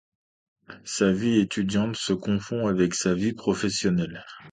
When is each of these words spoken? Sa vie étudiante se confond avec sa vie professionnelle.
Sa 0.83 1.11
vie 1.11 1.37
étudiante 1.39 1.95
se 1.95 2.13
confond 2.13 2.65
avec 2.65 2.95
sa 2.95 3.13
vie 3.13 3.33
professionnelle. 3.33 4.25